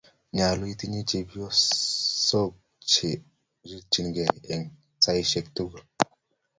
nyalun 0.35 0.69
itinye 0.73 1.01
chepyosok 1.09 2.53
che 2.89 3.09
wirtenin 3.65 4.13
gei 4.15 4.29
eng 4.53 4.65
saishek 5.03 5.45
tugul 5.55 5.81